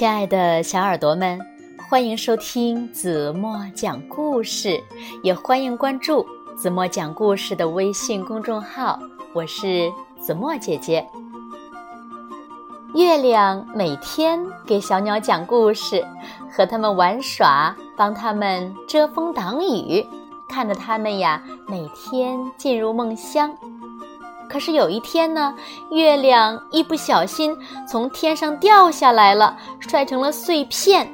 [0.00, 1.38] 亲爱的小耳朵们，
[1.86, 4.82] 欢迎收听子墨讲故事，
[5.22, 6.26] 也欢迎关注
[6.56, 8.98] 子墨讲故事的微信公众号。
[9.34, 11.06] 我是子墨姐姐。
[12.94, 16.02] 月亮每天给小鸟讲故事，
[16.50, 20.02] 和它们玩耍，帮它们遮风挡雨，
[20.48, 23.54] 看着它们呀，每天进入梦乡。
[24.50, 25.54] 可是有一天呢，
[25.92, 27.56] 月亮一不小心
[27.88, 31.08] 从天上掉下来了，摔成了碎片。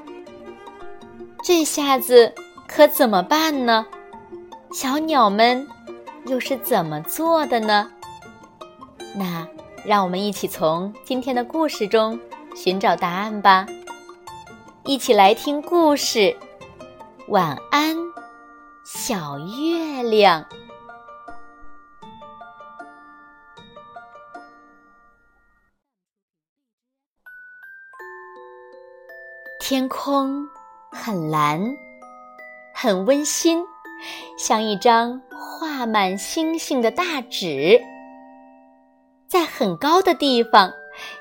[1.43, 2.35] 这下子
[2.67, 3.85] 可怎么办呢？
[4.73, 5.69] 小鸟们
[6.27, 7.91] 又是怎么做的呢？
[9.15, 9.47] 那
[9.85, 12.19] 让我们一起从今天的故事中
[12.55, 13.67] 寻找答案吧。
[14.85, 16.35] 一起来听故事，
[17.29, 17.97] 晚安，
[18.83, 20.45] 小月亮。
[29.69, 30.47] 天空
[30.93, 31.61] 很蓝，
[32.73, 33.65] 很温馨，
[34.39, 37.83] 像一张画满星星的大纸。
[39.27, 40.71] 在很高的地方，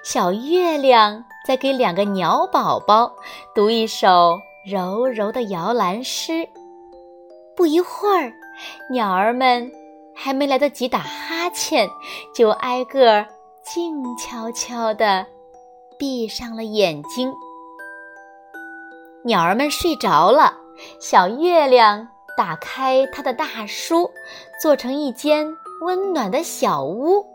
[0.04, 3.16] 小月亮在给两个鸟宝宝
[3.56, 6.48] 读一首柔柔的摇篮诗。
[7.56, 8.32] 不一会儿，
[8.92, 9.72] 鸟儿们
[10.14, 11.90] 还没来得及打哈欠，
[12.32, 13.26] 就挨个
[13.64, 15.26] 静悄悄地
[15.98, 17.34] 闭上了眼睛。
[19.26, 20.54] 鸟儿们睡着了，
[21.00, 24.08] 小月亮打开它的大书，
[24.62, 27.26] 做成一间温暖的小屋。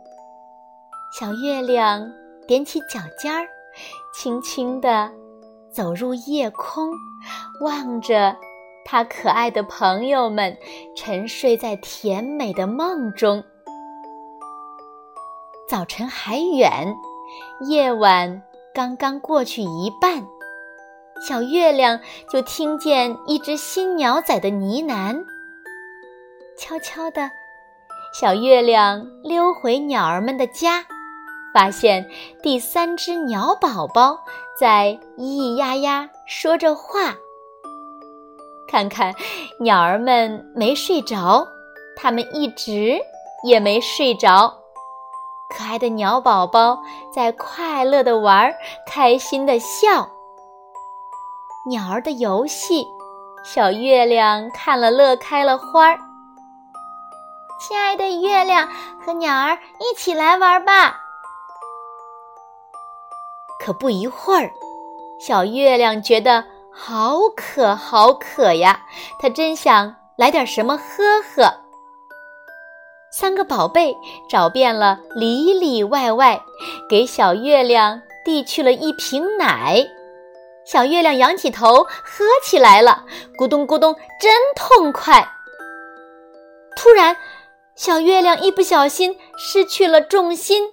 [1.19, 2.09] 小月亮
[2.47, 3.45] 踮起脚尖儿，
[4.15, 5.11] 轻轻地
[5.69, 6.93] 走入夜空，
[7.61, 8.37] 望着
[8.85, 10.57] 它可爱的朋友们
[10.95, 13.43] 沉睡在甜美的梦中。
[15.69, 16.95] 早晨还远，
[17.69, 18.41] 夜晚
[18.73, 20.25] 刚刚过去一半。
[21.21, 22.01] 小月亮
[22.31, 25.23] 就听见一只新鸟仔的呢喃。
[26.57, 27.31] 悄悄的，
[28.19, 30.83] 小月亮溜回鸟儿们的家，
[31.53, 32.09] 发现
[32.43, 34.19] 第三只鸟宝宝
[34.59, 37.15] 在咿咿呀呀说着话。
[38.67, 39.15] 看看，
[39.59, 41.47] 鸟儿们没睡着，
[41.97, 42.99] 它们一直
[43.45, 44.55] 也没睡着。
[45.51, 46.79] 可爱的鸟宝宝
[47.13, 48.55] 在快乐的玩，
[48.87, 50.09] 开心的笑。
[51.71, 52.85] 鸟儿的游戏，
[53.45, 56.01] 小月亮看了乐开了花儿。
[57.61, 61.01] 亲爱的月亮和鸟儿一起来玩吧。
[63.61, 64.51] 可不一会儿，
[65.21, 68.81] 小月亮觉得好渴好渴呀，
[69.21, 71.55] 它真想来点什么喝喝。
[73.13, 73.97] 三个宝贝
[74.29, 76.41] 找遍了里里外外，
[76.89, 79.87] 给小月亮递去了一瓶奶。
[80.65, 83.05] 小月亮仰起头喝起来了，
[83.39, 85.29] 咕咚咕咚，真痛快。
[86.77, 87.17] 突然，
[87.75, 90.69] 小月亮一不小心失去了重心，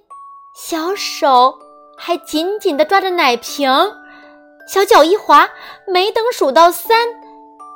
[0.53, 1.57] 小手
[1.97, 3.71] 还紧紧地抓着奶瓶，
[4.67, 5.49] 小脚一滑，
[5.87, 7.07] 没等数到三，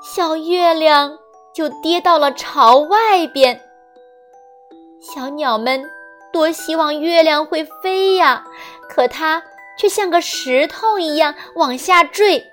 [0.04, 1.18] 小月亮
[1.54, 3.60] 就跌到了巢外边。
[5.02, 5.90] 小鸟们
[6.32, 8.46] 多希望月亮会飞呀，
[8.88, 9.42] 可它。
[9.82, 12.52] 却像个石头一样往下坠，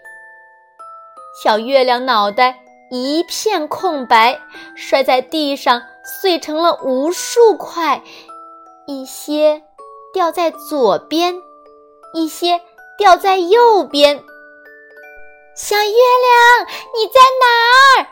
[1.44, 2.58] 小月亮脑袋
[2.90, 4.40] 一片空白，
[4.74, 5.82] 摔在地上
[6.22, 8.02] 碎成了无数块，
[8.86, 9.62] 一些
[10.10, 11.34] 掉在左边，
[12.14, 12.62] 一些
[12.96, 14.24] 掉在右边。
[15.54, 16.66] 小月亮，
[16.96, 17.46] 你在哪
[18.00, 18.08] 儿？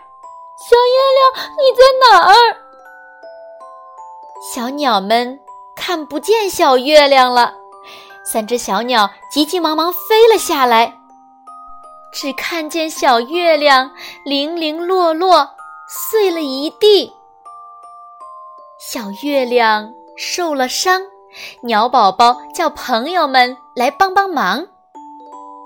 [0.69, 2.35] 小月亮，你在哪儿？
[4.53, 5.41] 小鸟们
[5.75, 7.55] 看不见小月亮了。
[8.27, 10.93] 三只小鸟急急忙忙飞了下来，
[12.13, 13.93] 只看见小月亮
[14.25, 15.49] 零零落落，
[15.89, 17.13] 碎了一地。
[18.81, 21.01] 小月亮受了伤，
[21.63, 24.67] 鸟宝宝叫朋友们来帮帮忙。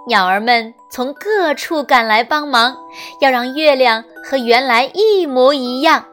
[0.07, 2.77] 鸟儿们从各处赶来帮忙，
[3.21, 6.05] 要让月亮和原来一模一样。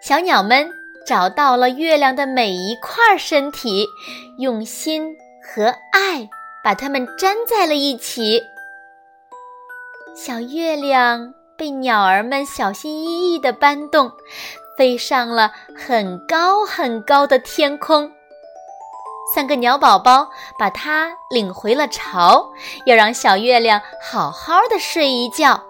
[0.00, 0.81] 小鸟们。
[1.04, 3.86] 找到了月亮的每一块身体，
[4.38, 6.28] 用心和爱
[6.62, 8.42] 把它们粘在了一起。
[10.14, 14.12] 小月亮被鸟儿们小心翼翼地搬动，
[14.76, 18.10] 飞上了很高很高的天空。
[19.34, 20.28] 三个鸟宝宝
[20.58, 22.52] 把它领回了巢，
[22.84, 25.62] 要让小月亮好好的睡一觉。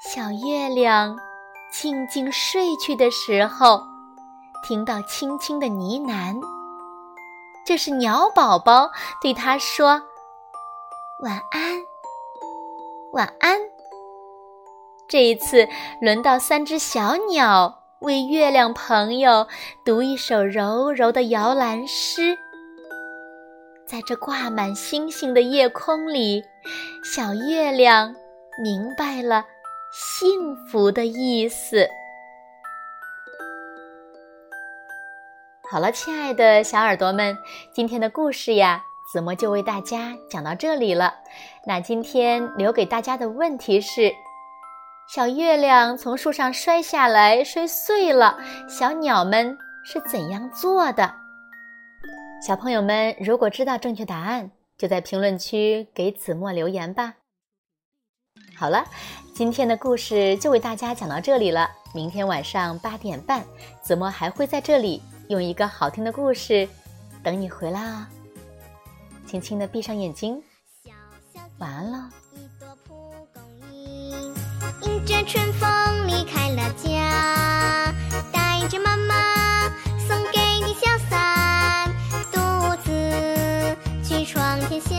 [0.00, 1.16] 小月亮。
[1.70, 3.82] 静静睡去的时候，
[4.66, 6.40] 听到轻轻的呢喃。
[7.64, 8.90] 这是鸟宝宝
[9.20, 10.02] 对他说
[11.22, 11.80] 晚安，
[13.12, 13.58] 晚安。
[15.08, 15.68] 这一次
[16.00, 19.46] 轮到三只小鸟为月亮朋友
[19.84, 22.36] 读一首柔柔的摇篮诗。
[23.86, 26.42] 在这挂满星星的夜空里，
[27.04, 28.14] 小月亮
[28.62, 29.44] 明白了
[29.92, 31.88] 幸福的意思。
[35.70, 37.36] 好了，亲爱的小耳朵们，
[37.72, 38.84] 今天的故事呀。
[39.12, 41.14] 子墨就为大家讲到这里了。
[41.66, 44.12] 那今天留给大家的问题是：
[45.08, 48.38] 小月亮从树上摔下来，摔碎了，
[48.68, 51.12] 小鸟们是怎样做的？
[52.46, 57.14] 小朋友们，如果知道正确答案，就在评论区给子墨留言吧。
[58.60, 58.84] 好了，
[59.32, 61.70] 今天的故事就为大家讲到这里了。
[61.94, 63.42] 明天晚上八点半，
[63.82, 66.68] 子墨还会在这里用一个好听的故事
[67.22, 68.06] 等你回来啊。
[69.26, 70.42] 轻轻的闭上眼睛，
[71.56, 72.10] 晚安了。
[74.82, 77.94] 迎着春风离开了家，
[78.30, 79.70] 带着妈妈
[80.06, 81.90] 送给你小伞，
[82.30, 83.74] 独自
[84.04, 84.98] 去闯天下。